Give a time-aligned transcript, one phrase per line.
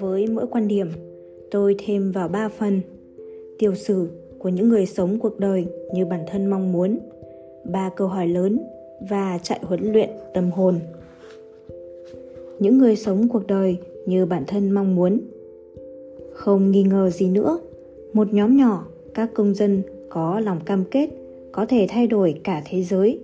[0.00, 0.88] Với mỗi quan điểm,
[1.50, 2.80] tôi thêm vào ba phần.
[3.58, 6.98] Tiểu sử của những người sống cuộc đời như bản thân mong muốn,
[7.64, 8.58] ba câu hỏi lớn
[9.10, 10.74] và chạy huấn luyện tâm hồn.
[12.58, 13.76] Những người sống cuộc đời
[14.06, 15.20] như bản thân mong muốn.
[16.32, 17.58] Không nghi ngờ gì nữa,
[18.12, 21.10] một nhóm nhỏ các công dân có lòng cam kết
[21.52, 23.18] có thể thay đổi cả thế giới.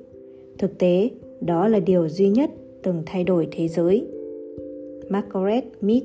[0.59, 2.51] Thực tế, đó là điều duy nhất
[2.83, 4.07] từng thay đổi thế giới.
[5.09, 6.03] Margaret Mead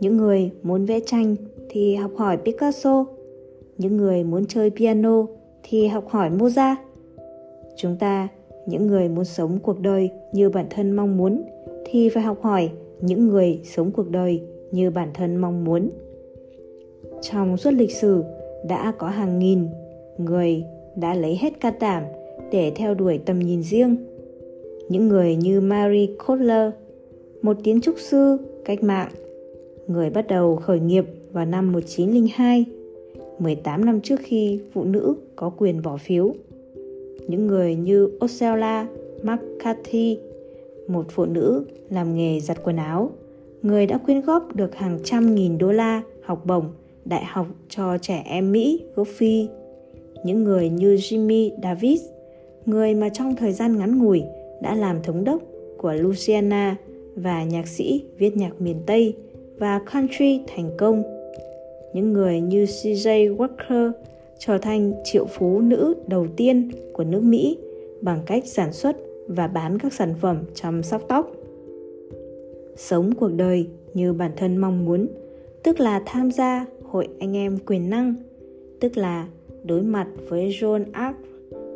[0.00, 1.36] những người muốn vẽ tranh
[1.68, 3.06] thì học hỏi Picasso,
[3.78, 5.26] những người muốn chơi piano
[5.62, 6.76] thì học hỏi Mozart.
[7.76, 8.28] Chúng ta,
[8.66, 11.42] những người muốn sống cuộc đời như bản thân mong muốn
[11.86, 15.90] thì phải học hỏi những người sống cuộc đời như bản thân mong muốn.
[17.22, 18.24] Trong suốt lịch sử
[18.68, 19.66] đã có hàng nghìn
[20.18, 20.64] người
[20.96, 22.02] đã lấy hết can đảm
[22.50, 23.96] để theo đuổi tầm nhìn riêng.
[24.88, 26.72] Những người như Marie Koller,
[27.42, 29.10] một kiến trúc sư cách mạng,
[29.86, 32.64] người bắt đầu khởi nghiệp vào năm 1902,
[33.38, 36.34] 18 năm trước khi phụ nữ có quyền bỏ phiếu.
[37.28, 38.86] Những người như Ocella
[39.22, 40.18] McCarthy,
[40.88, 43.10] một phụ nữ làm nghề giặt quần áo,
[43.62, 46.64] người đã quyên góp được hàng trăm nghìn đô la học bổng
[47.04, 49.48] đại học cho trẻ em Mỹ gốc Phi.
[50.24, 52.02] Những người như Jimmy Davis,
[52.66, 54.22] người mà trong thời gian ngắn ngủi
[54.62, 55.42] đã làm thống đốc
[55.78, 56.76] của Louisiana
[57.16, 59.14] và nhạc sĩ viết nhạc miền Tây
[59.58, 61.02] và country thành công.
[61.92, 63.92] Những người như CJ Walker
[64.38, 67.58] trở thành triệu phú nữ đầu tiên của nước Mỹ
[68.00, 68.96] bằng cách sản xuất
[69.28, 71.32] và bán các sản phẩm chăm sóc tóc.
[72.76, 75.08] Sống cuộc đời như bản thân mong muốn,
[75.62, 78.14] tức là tham gia hội anh em quyền năng,
[78.80, 79.28] tức là
[79.64, 81.16] đối mặt với John Arp,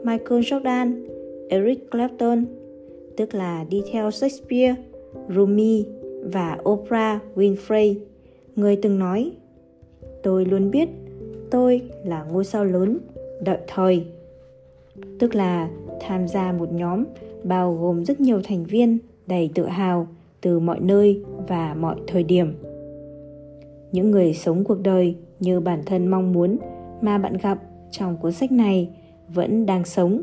[0.05, 1.07] Michael Jordan,
[1.49, 2.45] Eric Clapton,
[3.17, 4.75] tức là đi theo Shakespeare,
[5.35, 5.85] Rumi
[6.23, 7.95] và Oprah Winfrey,
[8.57, 9.33] người từng nói
[10.23, 10.89] Tôi luôn biết
[11.51, 12.99] tôi là ngôi sao lớn,
[13.45, 14.05] đợi thời.
[15.19, 17.05] Tức là tham gia một nhóm
[17.45, 20.07] bao gồm rất nhiều thành viên đầy tự hào
[20.41, 22.55] từ mọi nơi và mọi thời điểm.
[23.93, 26.57] Những người sống cuộc đời như bản thân mong muốn
[27.01, 27.59] mà bạn gặp
[27.91, 28.89] trong cuốn sách này
[29.29, 30.23] vẫn đang sống.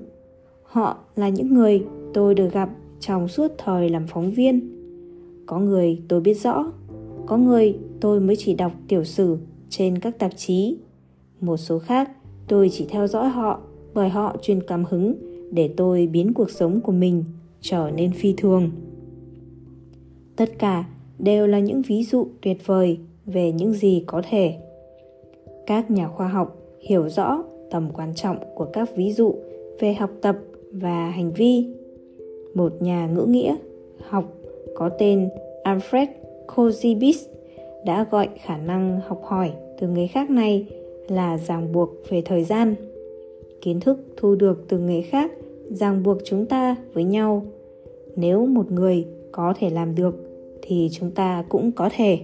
[0.64, 1.84] Họ là những người
[2.14, 2.70] tôi được gặp
[3.00, 4.77] trong suốt thời làm phóng viên
[5.48, 6.72] có người tôi biết rõ.
[7.26, 9.38] Có người tôi mới chỉ đọc tiểu sử
[9.70, 10.78] trên các tạp chí.
[11.42, 12.12] Một số khác,
[12.48, 13.60] tôi chỉ theo dõi họ
[13.94, 15.16] bởi họ truyền cảm hứng
[15.52, 17.24] để tôi biến cuộc sống của mình
[17.62, 18.72] trở nên phi thường.
[20.36, 20.86] Tất cả
[21.20, 24.56] đều là những ví dụ tuyệt vời về những gì có thể.
[25.66, 29.36] Các nhà khoa học hiểu rõ tầm quan trọng của các ví dụ
[29.80, 30.38] về học tập
[30.72, 31.68] và hành vi.
[32.54, 33.56] Một nhà ngữ nghĩa,
[34.10, 34.37] học
[34.78, 35.30] có tên
[35.64, 36.08] alfred
[36.48, 37.28] kozibis
[37.86, 40.66] đã gọi khả năng học hỏi từ người khác này
[41.08, 42.76] là ràng buộc về thời gian
[43.62, 45.32] kiến thức thu được từ người khác
[45.70, 47.46] ràng buộc chúng ta với nhau
[48.16, 50.16] nếu một người có thể làm được
[50.62, 52.20] thì chúng ta cũng có thể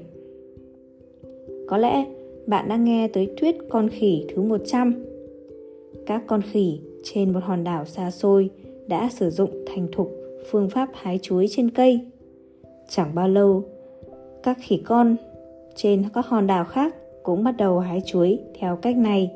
[1.67, 2.05] có lẽ
[2.47, 5.05] bạn đã nghe tới thuyết con khỉ thứ 100.
[6.05, 8.49] Các con khỉ trên một hòn đảo xa xôi
[8.87, 10.11] đã sử dụng thành thục
[10.51, 11.99] phương pháp hái chuối trên cây.
[12.95, 13.63] Chẳng bao lâu,
[14.43, 15.15] các khỉ con
[15.75, 19.31] trên các hòn đảo khác cũng bắt đầu hái chuối theo cách này.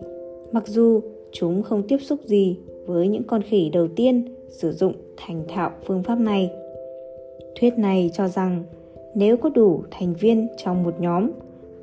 [0.51, 1.01] Mặc dù
[1.31, 5.71] chúng không tiếp xúc gì với những con khỉ đầu tiên sử dụng thành thạo
[5.85, 6.51] phương pháp này.
[7.59, 8.63] Thuyết này cho rằng
[9.15, 11.31] nếu có đủ thành viên trong một nhóm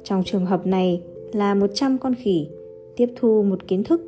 [0.05, 1.03] trong trường hợp này
[1.33, 2.49] là 100 con khỉ
[2.97, 4.01] tiếp thu một kiến thức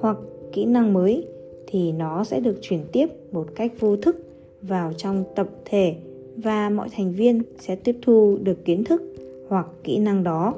[0.00, 0.16] hoặc
[0.52, 1.26] kỹ năng mới
[1.66, 4.16] thì nó sẽ được chuyển tiếp một cách vô thức
[4.62, 5.96] vào trong tập thể
[6.36, 9.02] và mọi thành viên sẽ tiếp thu được kiến thức
[9.48, 10.54] hoặc kỹ năng đó.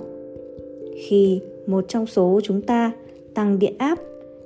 [0.97, 2.93] Khi một trong số chúng ta
[3.35, 3.99] tăng điện áp,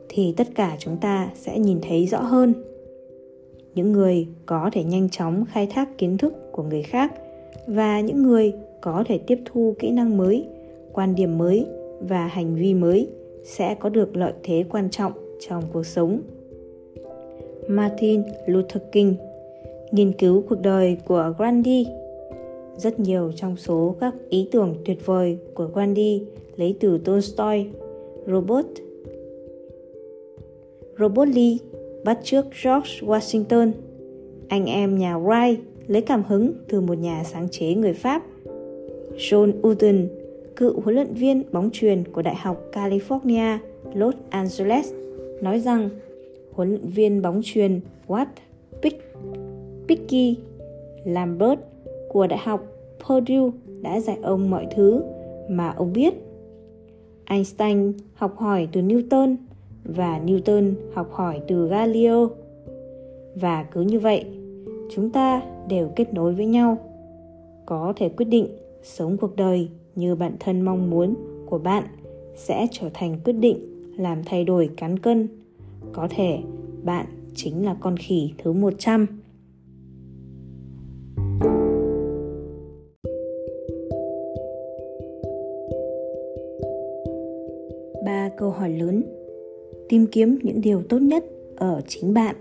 [0.08, 2.52] thì tất cả chúng ta sẽ nhìn thấy rõ hơn.
[3.74, 7.12] Những người có thể nhanh chóng khai thác kiến thức của người khác
[7.66, 10.44] và những người có thể tiếp thu kỹ năng mới,
[10.92, 11.66] quan điểm mới
[12.00, 13.08] và hành vi mới
[13.44, 15.12] sẽ có được lợi thế quan trọng
[15.48, 16.20] trong cuộc sống
[17.68, 19.14] martin luther king
[19.92, 21.86] nghiên cứu cuộc đời của gandhi.
[22.76, 26.22] Rất nhiều trong số các ý tưởng tuyệt vời của gandhi
[26.56, 27.66] lấy từ tolstoy
[28.26, 28.66] robert
[30.98, 31.56] robert lee
[32.04, 33.72] bắt chước george washington.
[34.48, 35.56] Anh em nhà wright
[35.86, 38.22] lấy cảm hứng từ một nhà sáng chế người pháp.
[39.16, 40.06] John Wooden,
[40.56, 43.58] cựu huấn luyện viên bóng chuyền của Đại học California,
[43.94, 44.92] Los Angeles,
[45.40, 45.88] nói rằng
[46.52, 48.26] huấn luyện viên bóng chuyền Watt
[49.88, 50.36] Picky
[51.04, 51.60] Lambert
[52.08, 52.66] của Đại học
[53.06, 53.50] Purdue
[53.82, 55.02] đã dạy ông mọi thứ
[55.48, 56.14] mà ông biết.
[57.24, 59.36] Einstein học hỏi từ Newton
[59.84, 62.30] và Newton học hỏi từ Galileo.
[63.34, 64.24] Và cứ như vậy,
[64.94, 66.78] chúng ta đều kết nối với nhau.
[67.66, 68.48] Có thể quyết định
[68.82, 71.14] sống cuộc đời như bản thân mong muốn
[71.46, 71.84] của bạn
[72.36, 73.58] sẽ trở thành quyết định
[73.96, 75.28] làm thay đổi cán cân.
[75.92, 76.38] Có thể
[76.82, 79.06] bạn chính là con khỉ thứ 100.
[88.06, 89.02] Ba câu hỏi lớn.
[89.88, 91.24] Tìm kiếm những điều tốt nhất
[91.56, 92.36] ở chính bạn.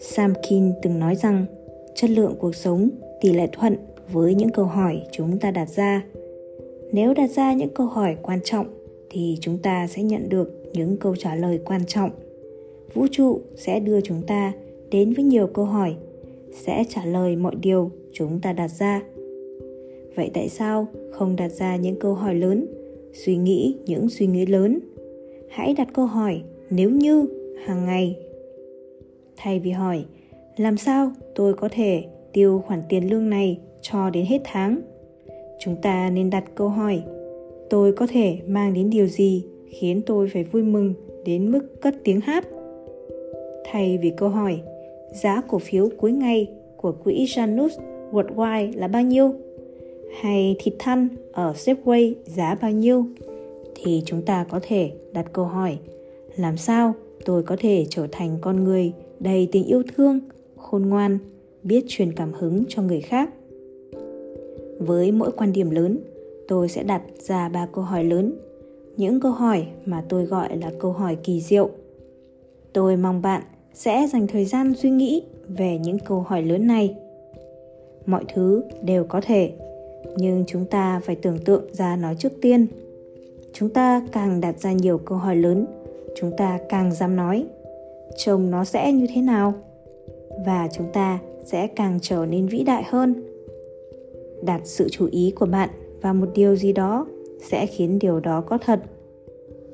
[0.00, 1.46] Sam kin từng nói rằng,
[1.94, 2.88] chất lượng cuộc sống,
[3.20, 3.76] tỷ lệ thuận
[4.12, 6.04] với những câu hỏi chúng ta đặt ra.
[6.92, 8.66] Nếu đặt ra những câu hỏi quan trọng,
[9.10, 12.10] thì chúng ta sẽ nhận được những câu trả lời quan trọng.
[12.94, 14.52] Vũ trụ sẽ đưa chúng ta
[14.90, 15.94] đến với nhiều câu hỏi,
[16.52, 19.02] sẽ trả lời mọi điều chúng ta đặt ra.
[20.16, 22.66] Vậy tại sao không đặt ra những câu hỏi lớn
[23.14, 24.78] suy nghĩ những suy nghĩ lớn.
[25.48, 27.26] Hãy đặt câu hỏi, nếu như,
[27.66, 28.18] hàng ngày.
[29.36, 30.04] Thay vì hỏi,
[30.56, 34.80] làm sao tôi có thể tiêu khoản tiền lương này cho đến hết tháng?
[35.60, 37.02] Chúng ta nên đặt câu hỏi,
[37.70, 40.94] tôi có thể mang đến điều gì khiến tôi phải vui mừng
[41.24, 42.48] đến mức cất tiếng hát?
[43.64, 44.60] Thay vì câu hỏi,
[45.12, 47.68] giá cổ phiếu cuối ngày của quỹ Janus
[48.12, 49.34] Worldwide là bao nhiêu?
[50.20, 53.04] Hay thịt thăn ở Safeway giá bao nhiêu?
[53.74, 55.78] Thì chúng ta có thể đặt câu hỏi,
[56.36, 56.94] làm sao
[57.24, 60.20] tôi có thể trở thành con người đầy tình yêu thương,
[60.56, 61.18] khôn ngoan,
[61.62, 63.30] biết truyền cảm hứng cho người khác?
[64.78, 65.98] Với mỗi quan điểm lớn,
[66.48, 68.32] tôi sẽ đặt ra ba câu hỏi lớn.
[68.96, 71.70] Những câu hỏi mà tôi gọi là câu hỏi kỳ diệu.
[72.72, 73.42] Tôi mong bạn
[73.74, 76.96] sẽ dành thời gian suy nghĩ về những câu hỏi lớn này.
[78.06, 79.52] Mọi thứ đều có thể
[80.16, 82.66] nhưng chúng ta phải tưởng tượng ra nó trước tiên.
[83.52, 85.66] Chúng ta càng đặt ra nhiều câu hỏi lớn,
[86.16, 87.46] chúng ta càng dám nói,
[88.16, 89.54] trông nó sẽ như thế nào?
[90.46, 93.14] Và chúng ta sẽ càng trở nên vĩ đại hơn.
[94.42, 95.68] Đặt sự chú ý của bạn
[96.00, 97.06] vào một điều gì đó
[97.50, 98.80] sẽ khiến điều đó có thật.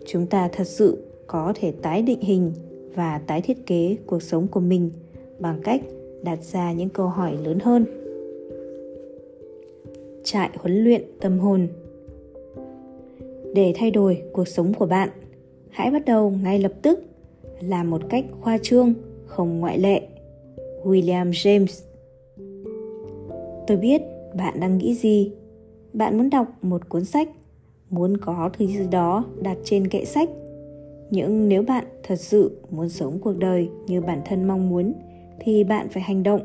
[0.06, 2.52] Chúng ta thật sự có thể tái định hình
[2.94, 4.90] và tái thiết kế cuộc sống của mình
[5.38, 5.80] bằng cách
[6.22, 7.99] đặt ra những câu hỏi lớn hơn
[10.24, 11.68] trại huấn luyện tâm hồn.
[13.54, 15.08] Để thay đổi cuộc sống của bạn,
[15.70, 17.02] hãy bắt đầu ngay lập tức
[17.60, 18.94] làm một cách khoa trương,
[19.26, 20.02] không ngoại lệ.
[20.84, 21.84] William james.
[23.66, 24.02] Tôi biết
[24.34, 25.32] bạn đang nghĩ gì.
[25.92, 27.28] Bạn muốn đọc một cuốn sách,
[27.90, 30.28] muốn có thứ gì đó đặt trên kệ sách.
[31.10, 34.92] Nhưng nếu bạn thật sự muốn sống cuộc đời như bản thân mong muốn,
[35.40, 36.40] thì bạn phải hành động,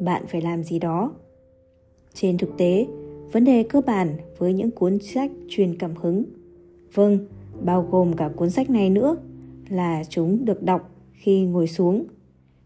[0.00, 1.12] bạn phải làm gì đó.
[2.14, 2.86] Trên thực tế
[3.32, 6.24] vấn đề cơ bản với những cuốn sách truyền cảm hứng.
[6.94, 7.18] Vâng
[7.62, 9.16] bao gồm cả cuốn sách này nữa
[9.68, 12.04] là chúng được đọc khi ngồi xuống.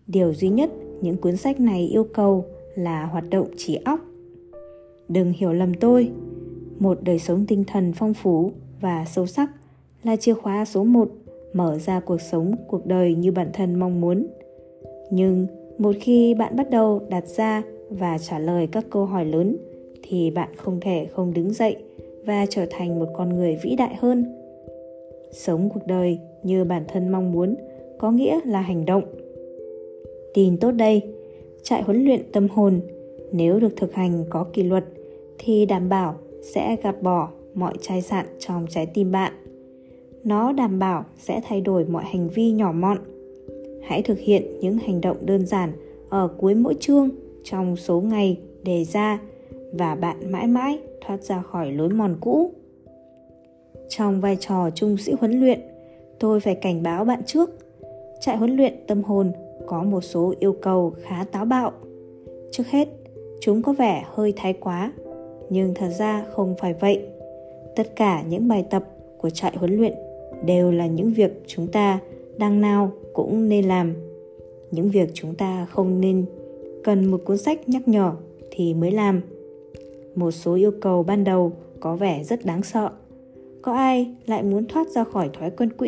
[0.07, 0.71] Điều duy nhất
[1.01, 2.45] những cuốn sách này yêu cầu
[2.75, 4.01] là hoạt động trí óc.
[5.09, 6.11] Đừng hiểu lầm tôi,
[6.79, 8.51] một đời sống tinh thần phong phú
[8.81, 9.51] và sâu sắc
[10.03, 11.11] là chìa khóa số một
[11.53, 14.27] mở ra cuộc sống, cuộc đời như bản thân mong muốn.
[15.11, 15.47] Nhưng
[15.79, 19.57] một khi bạn bắt đầu đặt ra và trả lời các câu hỏi lớn
[20.09, 21.77] thì bạn không thể không đứng dậy
[22.27, 24.25] và trở thành một con người vĩ đại hơn.
[25.33, 27.55] Sống cuộc đời như bản thân mong muốn
[27.99, 29.05] có nghĩa là hành động.
[30.35, 31.03] Tin tốt đây,
[31.63, 32.81] trại huấn luyện tâm hồn
[33.33, 34.85] nếu được thực hành có kỷ luật
[35.39, 39.33] thì đảm bảo sẽ gạt bỏ mọi chai sạn trong trái tim bạn.
[40.25, 42.99] Nó đảm bảo sẽ thay đổi mọi hành vi nhỏ mọn.
[43.83, 45.73] Hãy thực hiện những hành động đơn giản
[46.09, 47.11] ở cuối mỗi chương
[47.45, 49.21] trong số ngày đề ra
[49.79, 52.51] và bạn mãi mãi thoát ra khỏi lối mòn cũ.
[53.89, 55.61] Trong vai trò trung sĩ huấn luyện,
[56.19, 57.51] tôi phải cảnh báo bạn trước.
[58.21, 59.33] Trại huấn luyện tâm hồn
[59.67, 61.73] có một số yêu cầu khá táo bạo.
[62.51, 62.89] Trước hết,
[63.41, 64.93] chúng có vẻ hơi thái quá,
[65.51, 67.03] nhưng thật ra không phải vậy.
[67.77, 68.85] Tất cả những bài tập
[69.19, 69.93] của trại huấn luyện
[70.45, 72.01] đều là những việc chúng ta
[72.37, 73.95] đang nào cũng nên làm.
[74.71, 76.25] Những việc chúng ta không nên
[76.85, 78.13] cần một cuốn sách nhắc nhở
[78.51, 79.21] thì mới làm
[80.15, 82.91] một số yêu cầu ban đầu có vẻ rất đáng sợ.
[83.63, 85.87] Có ai lại muốn thoát ra khỏi thói quen cũ?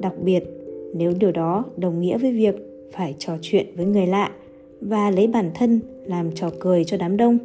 [0.00, 0.44] Đặc biệt,
[0.94, 2.54] nếu điều đó đồng nghĩa với việc
[2.92, 4.30] phải trò chuyện với người lạ
[4.80, 7.38] và lấy bản thân làm trò cười cho đám đông.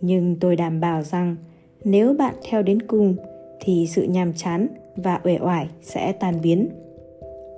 [0.00, 1.36] Nhưng tôi đảm bảo rằng
[1.84, 3.16] nếu bạn theo đến cùng
[3.60, 6.68] thì sự nhàm chán và uể oải sẽ tan biến.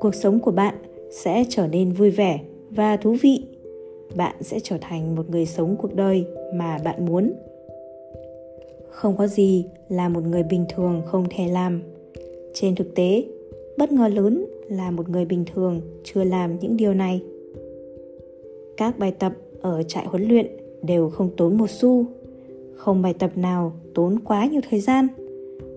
[0.01, 0.75] Cuộc sống của bạn
[1.11, 2.41] sẽ trở nên vui vẻ
[2.71, 3.45] và thú vị.
[4.17, 7.33] Bạn sẽ trở thành một người sống cuộc đời mà bạn muốn
[8.95, 11.83] không có gì là một người bình thường không thể làm.
[12.55, 13.25] Trên thực tế,
[13.79, 17.23] bất ngờ lớn là một người bình thường chưa làm những điều này.
[18.77, 20.47] Các bài tập ở trại huấn luyện
[20.83, 22.05] đều không tốn một xu.
[22.75, 25.07] Không bài tập nào tốn quá nhiều thời gian.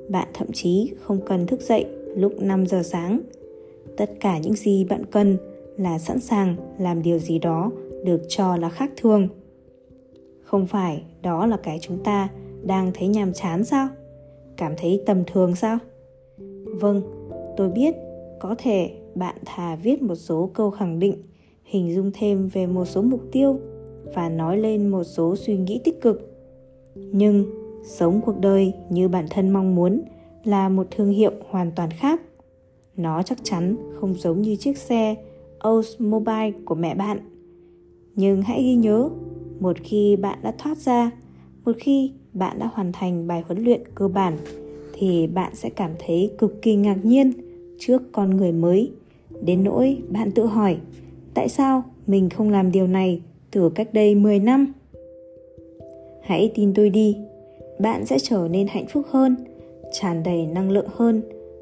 [0.10, 3.22] Bạn thậm chí không cần thức dậy lúc 5 giờ sáng.
[3.98, 5.38] Tất cả những gì bạn cần
[5.78, 7.72] là sẵn sàng làm điều gì đó
[8.04, 9.28] được cho là khác thường.
[10.44, 12.30] Không phải đó là cái chúng ta
[12.68, 13.88] đang thấy nhàm chán sao?
[14.58, 15.78] Cảm thấy tầm thường sao?
[16.64, 17.02] Vâng
[17.58, 17.96] tôi biết.
[18.40, 21.16] Có thể bạn thà viết một số câu khẳng định,
[21.64, 23.60] hình dung thêm về một số mục tiêu
[24.16, 26.32] và nói lên một số suy nghĩ tích cực.
[26.96, 27.46] Nhưng
[27.84, 30.02] sống cuộc đời như bản thân mong muốn
[30.44, 32.22] là một thương hiệu hoàn toàn khác.
[32.96, 35.16] Nó chắc chắn không giống như chiếc xe
[35.68, 37.20] Oldsmobile của mẹ bạn.
[38.16, 39.10] Nhưng hãy ghi nhớ,
[39.60, 41.12] một khi bạn đã thoát ra,
[41.66, 44.38] một khi bạn đã hoàn thành bài huấn luyện cơ bản,
[44.94, 47.32] thì bạn sẽ cảm thấy cực kỳ ngạc nhiên
[47.80, 48.92] trước con người mới.
[49.42, 50.78] Đến nỗi bạn tự hỏi,
[51.34, 54.74] tại sao mình không làm điều này từ cách đây 10 năm?
[56.22, 57.18] Hãy tin tôi đi,
[57.80, 59.36] bạn sẽ trở nên hạnh phúc hơn,
[59.92, 61.22] tràn đầy năng lượng hơn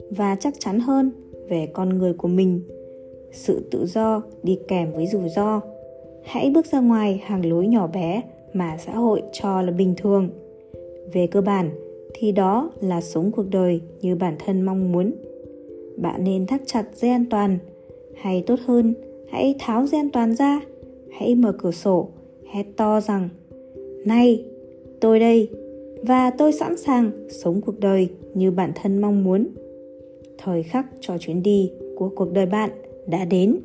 [0.10, 1.12] và chắc chắn hơn
[1.50, 2.62] về con người của mình.
[3.31, 5.62] Sự tự do đi kèm với rủi ro.
[6.24, 8.22] Hãy bước ra ngoài hàng lối nhỏ bé
[8.53, 10.29] mà xã hội cho là bình thường
[11.13, 11.69] về cơ bản,
[12.13, 15.12] thì đó là sống cuộc đời như bản thân mong muốn.
[15.97, 17.57] Bạn nên thắt chặt dây an toàn.
[18.15, 18.93] Hay tốt hơn,
[19.29, 20.62] hãy tháo dây an toàn ra.
[21.12, 22.09] Hãy mở cửa sổ,
[22.51, 23.29] hét to rằng,
[24.05, 24.45] này,
[25.00, 25.50] tôi đây,
[26.01, 29.47] và tôi sẵn sàng sống cuộc đời như bản thân mong muốn.
[30.38, 32.69] Thời khắc cho chuyến đi của cuộc đời bạn
[33.07, 33.59] đã đến.